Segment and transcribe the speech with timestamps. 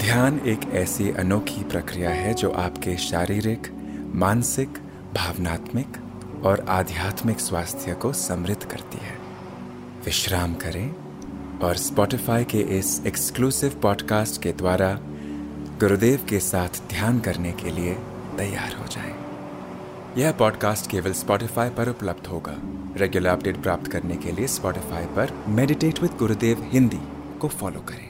[0.00, 3.62] ध्यान एक ऐसी अनोखी प्रक्रिया है जो आपके शारीरिक,
[4.14, 4.68] मानसिक,
[5.14, 5.96] भावनात्मक
[6.44, 9.18] और आध्यात्मिक स्वास्थ्य को समृद्ध करती है।
[10.04, 10.94] विश्राम करें
[11.58, 14.98] और स्पॉटिफाई के इस एक्सक्लूसिव पॉडकास्ट के द्वारा
[15.80, 17.94] गुरुदेव के साथ ध्यान करने के लिए
[18.38, 19.14] तैयार हो जाएँ।
[20.18, 22.56] यह पॉडकास्ट केवल स्पॉटिफाई पर उपलब्ध होगा।
[22.96, 27.00] रेगुलर अपडेट प्राप्त करने के लिए स्पॉटिफाई पर मेडिटेट विद गुरुदेव हिंदी
[27.38, 28.09] को फॉलो करें।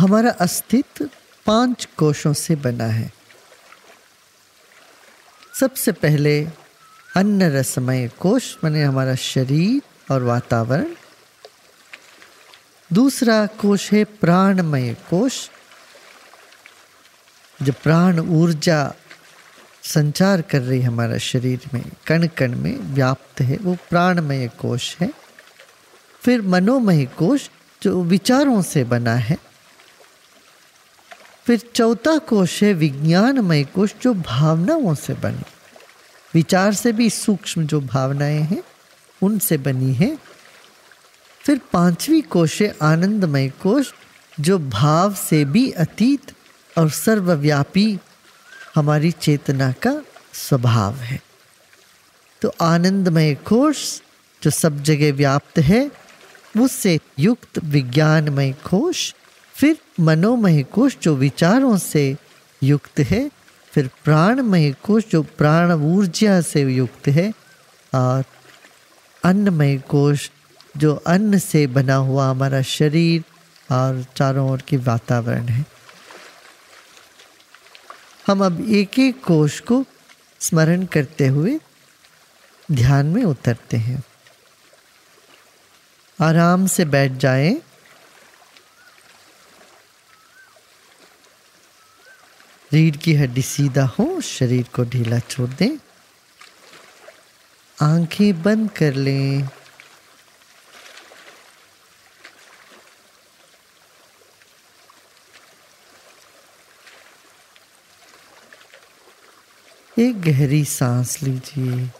[0.00, 1.10] हमारा अस्तित्व
[1.46, 3.12] पाँच कोशों से बना है।
[5.60, 6.48] सबसे पहले
[7.16, 9.82] अन्न रसमय कोश, माने हमारा शरीर
[10.12, 10.94] और वातावरण।
[12.92, 15.50] दूसरा कोश है प्राणमय कोश,
[17.62, 18.94] जो प्राण ऊर्जा
[19.82, 25.12] संचार कर रही हमारा शरीर में कण कण में व्याप्त है, वो प्राणमय कोश है।
[26.22, 27.50] फिर मनोमय कोश,
[27.82, 29.49] जो विचारों से बना है।
[31.50, 35.42] फिर चौथा कोश है विज्ञानमय कोश, जो भावनाओं से बनी।
[36.34, 38.62] विचार से भी सूक्ष्म जो भावनाएँ हैं,
[39.22, 40.18] उनसे बनी है।
[41.40, 43.94] फिर पांचवी कोश है आनंदमय कोश,
[44.40, 46.32] जो भाव से भी अतीत
[46.78, 47.98] और सर्वव्यापी
[48.74, 51.22] हमारी चेतना का स्वभाव है।
[52.42, 54.02] तो आनंदमय कोश,
[54.42, 55.90] जो सब जगह व्याप्त है
[56.60, 59.14] उससे युक्त विज्ञानमय कोश
[59.60, 62.16] फिर मनोमय कोश जो विचारों से
[62.62, 63.30] युक्त है,
[63.72, 67.32] फिर प्राणमय कोश जो प्राण ऊर्जा से युक्त है,
[67.94, 68.24] और
[69.24, 70.30] अन्नमय कोश
[70.76, 73.24] जो अन्न से बना हुआ हमारा शरीर
[73.74, 75.66] और चारों ओर के वातावरण है।
[78.26, 79.84] हम अब एक एक कोश को
[80.40, 81.60] स्मरण करते हुए
[82.72, 84.04] ध्यान में उतरते हैं।
[86.20, 87.60] आराम से बैठ जाएँ।
[92.72, 95.78] रीढ़ की हड्डी सीधा हो, शरीर को ढीला छोड़ दें।
[97.82, 99.48] आँखें बंद कर लें।
[109.98, 111.90] एक गहरी सांस लीजिए।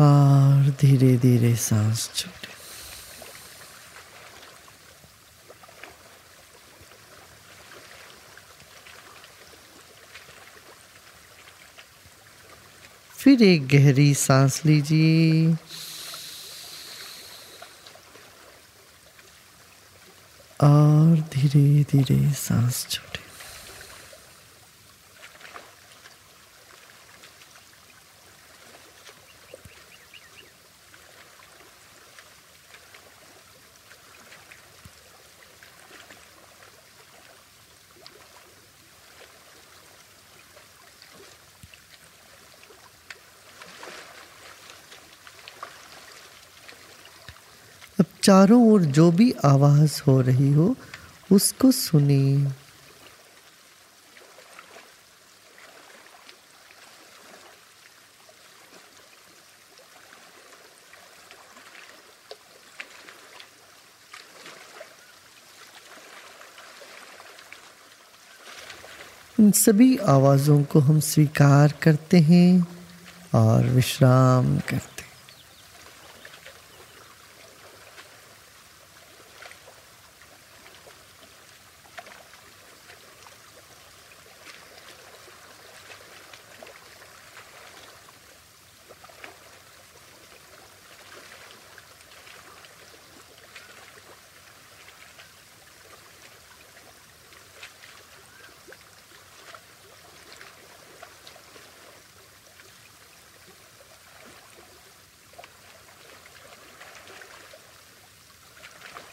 [0.00, 2.61] और धीरे धीरे सांस छोड़े।
[13.22, 15.52] फिर एक गहरी सांस लीजिए।
[20.60, 23.21] और धीरे धीरे सांस छोड़े
[48.02, 50.76] अब चारों ओर जो भी आवाज़ हो रही हो,
[51.32, 52.36] उसको सुनिए
[69.40, 72.66] इन सभी आवाज़ों को हम स्वीकार करते हैं
[73.34, 74.91] और विश्राम करते हैं।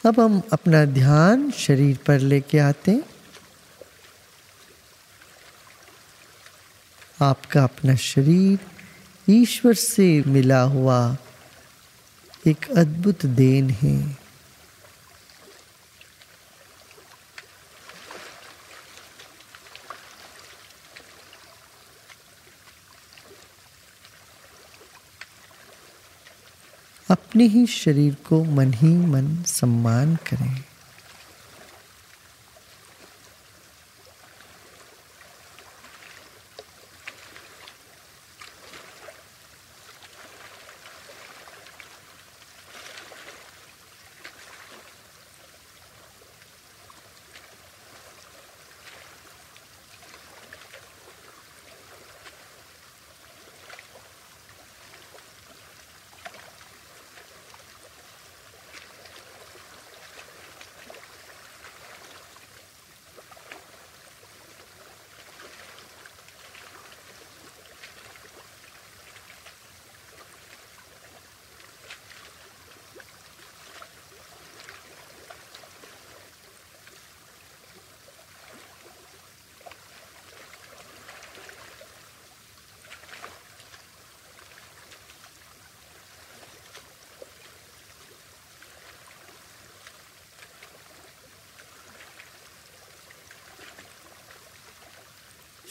[0.06, 3.04] अब हम अपना ध्यान शरीर पर लेके आते हैं।
[7.22, 8.60] आपका अपना शरीर
[9.30, 11.18] ईश्वर से मिला हुआ
[12.48, 14.19] एक अद्भुत देन है।
[27.10, 30.64] अपने ही शरीर को मन ही मन सम्मान करें।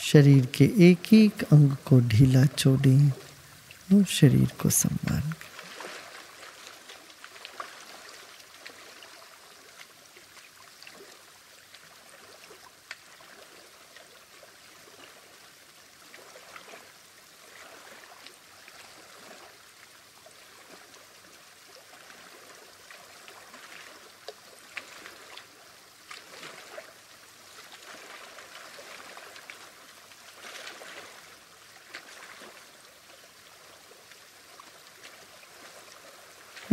[0.09, 3.11] शरीर के एक एक अंग को ढीला छोड़ें
[3.89, 5.48] और शरीर को सम्मान करें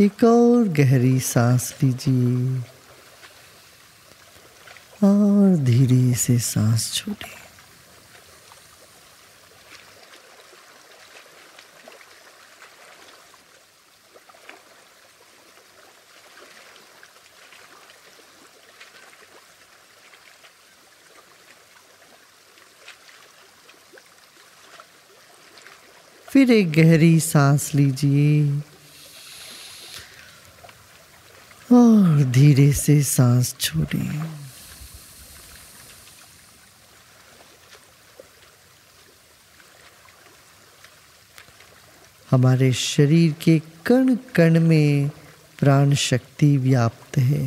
[0.06, 2.58] एक और गहरी सांस लीजिए
[5.04, 7.34] और धीरे से सांस छोड़िए
[26.28, 28.75] फिर एक गहरी सांस लीजिए।
[32.16, 34.22] और धीरे से सांस छोड़ें।
[42.30, 45.10] हमारे शरीर के कण कण में
[45.58, 47.44] प्राण शक्ति व्याप्त है।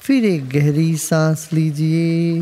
[0.00, 2.40] फिर एक गहरी सांस लीजिए।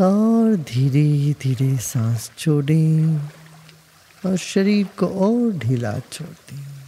[0.00, 3.18] और धीरे धीरे सांस छोड़ें
[4.26, 6.79] और शरीर को और ढीला छोड़। दें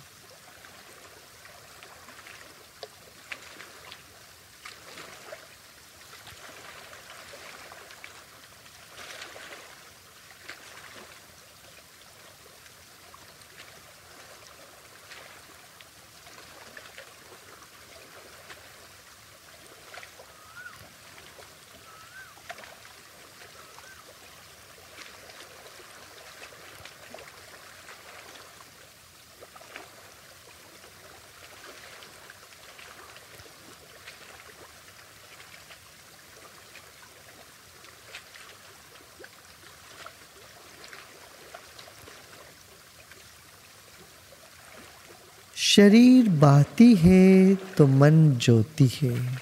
[45.76, 49.38] शरीर बाती है तो मन ज्योति है।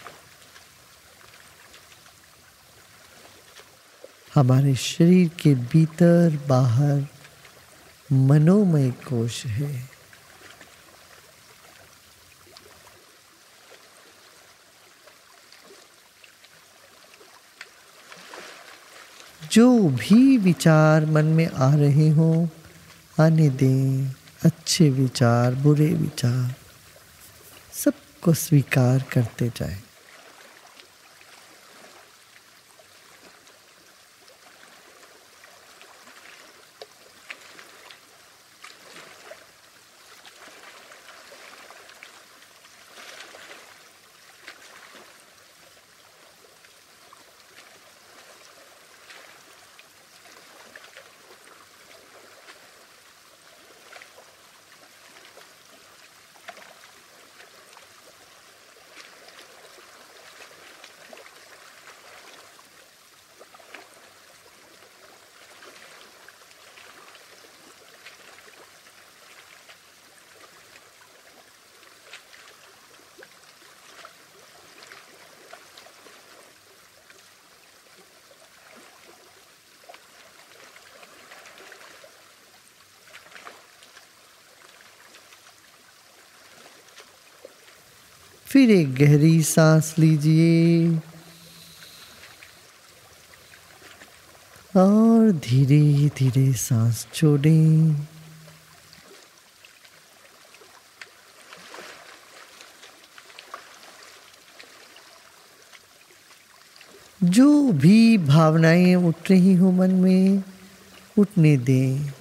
[4.35, 7.07] हमारे शरीर के भीतर बाहर
[8.13, 9.91] मनोमय कोश है।
[19.53, 22.49] जो भी विचार मन में आ रहे हों,
[23.25, 26.55] आने दें। अच्छे विचार बुरे विचार
[27.75, 29.90] सबको स्वीकार करते जाएँ।
[88.51, 90.91] फिर एक गहरी सांस लीजिए।
[94.77, 98.07] और धीरे धीरे सांस छोड़ें।
[107.23, 110.43] जो भी भावनाएँ उठ रही हो मन में,
[111.19, 112.13] उठने दें।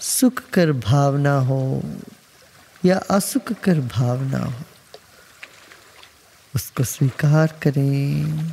[0.00, 1.82] सुख कर भावना हो।
[2.84, 4.52] या असुख कर भावना हो
[6.54, 8.52] उसको स्वीकार करें।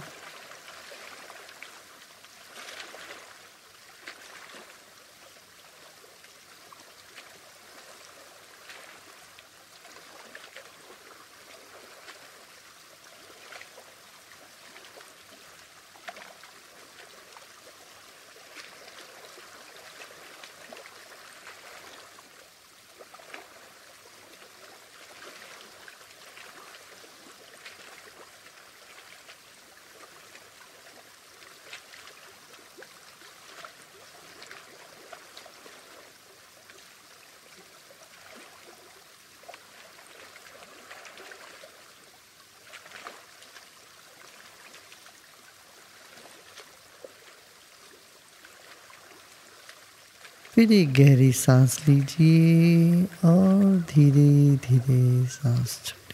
[50.60, 56.09] फिर एक गहरी सांस लीजिए और धीरे धीरे सांस छोड़िए।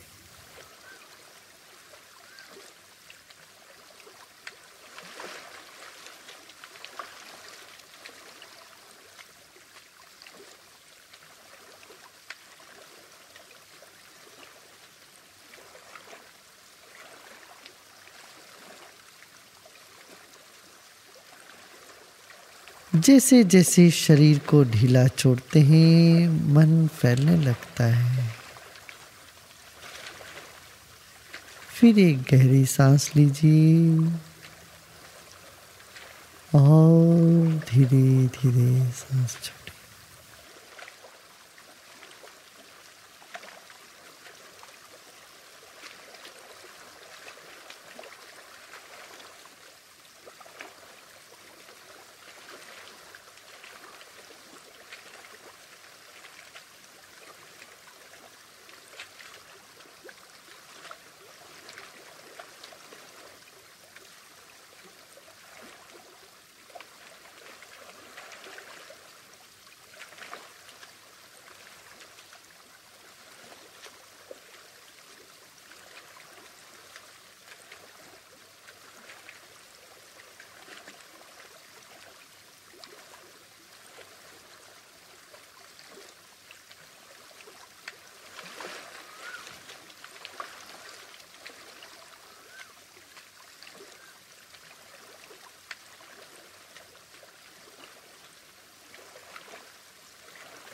[23.05, 28.35] जैसे जैसे शरीर को ढीला छोड़ते हैं, मन फैलने लगता है।
[31.69, 33.99] फिर एक गहरी सांस लीजिए
[36.55, 39.64] और धीरे धीरे सांस छोड़िए।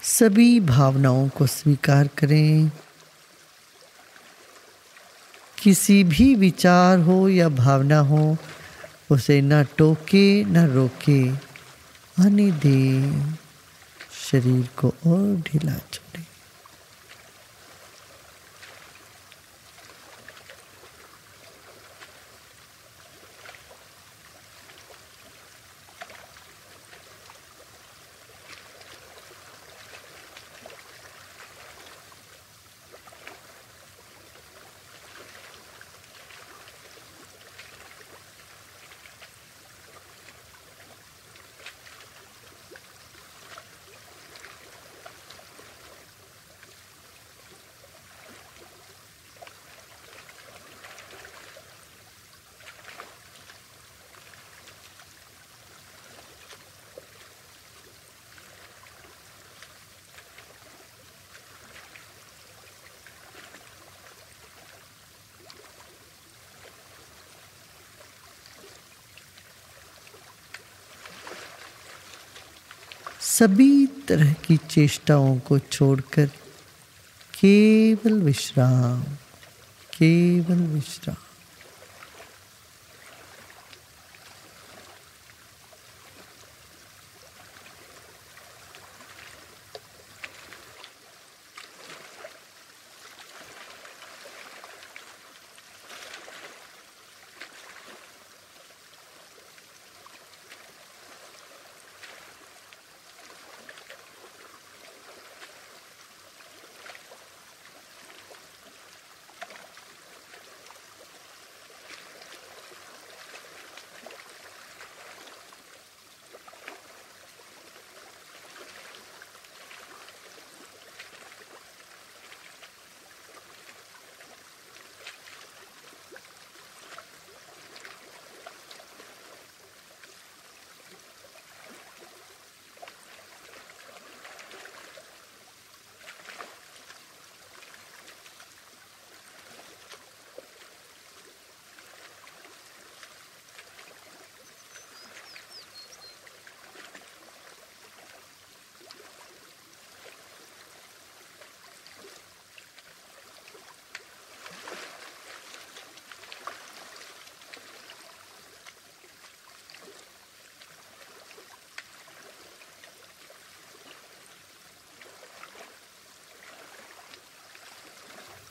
[0.03, 2.72] सभी भावनाओं को स्वीकार करें।
[5.63, 8.38] किसी भी विचार हो या भावना हो,
[9.12, 11.29] उसे ना टोके, न रोके।
[12.25, 13.12] आने दे,
[14.31, 16.31] शरीर को और ढिला ढीला छोड़े
[73.38, 76.26] सभी तरह की चेष्टाओं को छोड़कर
[77.34, 79.04] केवल विश्राम
[79.98, 81.21] केवल विश्राम।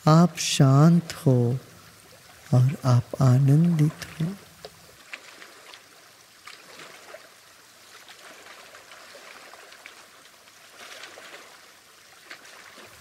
[0.08, 1.58] आप शांत हो
[2.54, 4.26] और आप आनंदित हो।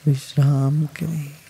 [0.06, 1.49] विश्राम करें।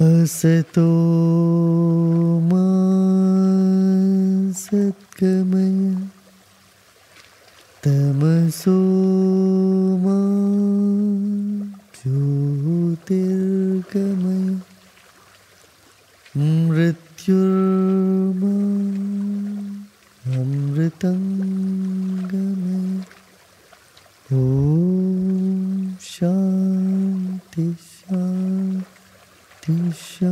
[0.00, 0.86] असतो
[2.50, 2.64] मा
[4.56, 5.76] सद्गमय
[7.86, 8.78] तमसो
[10.06, 10.18] मा
[28.36, 30.26] 地冰箱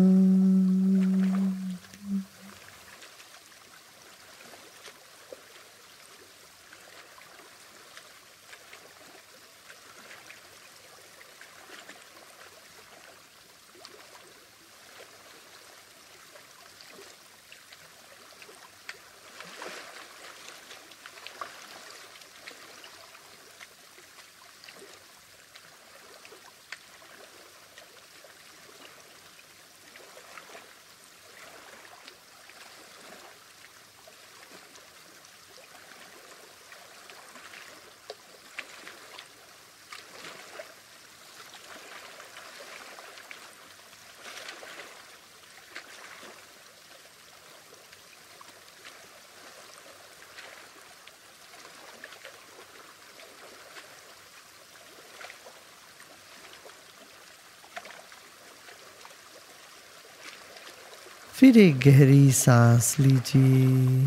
[61.34, 64.06] फिर एक गहरी सांस लीजिए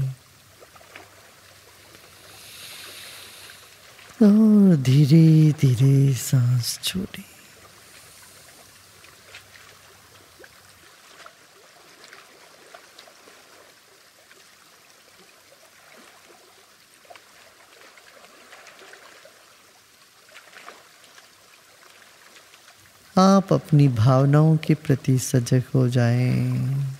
[4.23, 7.23] और धीरे धीरे सांस छोड़िए
[23.15, 26.96] आप अपनी भावनाओं के प्रति सजग हो जाएँ।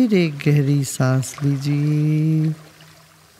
[0.00, 2.50] फिर एक गहरी सांस लीजिए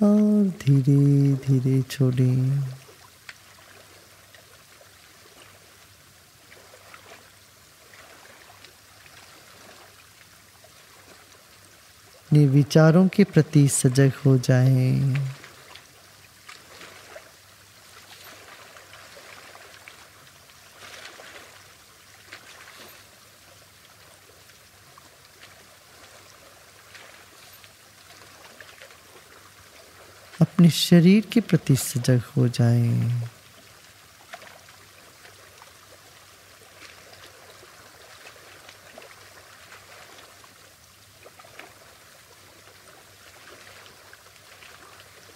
[0.02, 2.60] और धीरे धीरे छोड़ें
[12.30, 15.39] अपने विचारों के प्रति सजग हो जाएँ।
[30.60, 33.22] अपने शरीर के प्रति सजग हो जाएँ।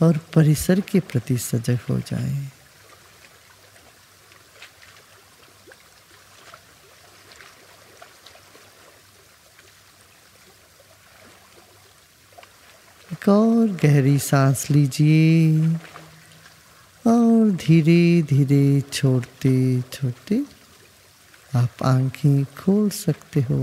[0.02, 2.50] और परिसर के प्रति सजग हो जाएँ।
[13.24, 15.68] एक और गहरी सांस लीजिए
[17.06, 20.42] और धीरे धीरे छोड़ते छोड़ते
[21.56, 23.60] आप आँखें खोल सकते हो।